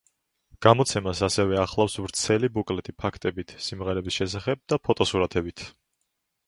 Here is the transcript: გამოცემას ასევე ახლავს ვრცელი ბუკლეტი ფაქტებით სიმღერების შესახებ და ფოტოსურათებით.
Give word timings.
გამოცემას 0.65 1.19
ასევე 1.27 1.59
ახლავს 1.65 1.97
ვრცელი 2.05 2.49
ბუკლეტი 2.57 2.97
ფაქტებით 3.05 3.55
სიმღერების 3.69 4.19
შესახებ 4.23 4.67
და 4.73 4.83
ფოტოსურათებით. 4.89 5.69